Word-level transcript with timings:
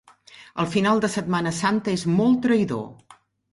El 0.63 0.67
final 0.75 1.01
de 1.03 1.09
Setmana 1.17 1.53
Santa 1.59 1.95
és 1.99 2.07
molt 2.17 2.43
traïdor. 2.49 2.85